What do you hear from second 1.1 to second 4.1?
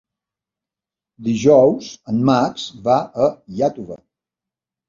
Dijous en Max va a Iàtova.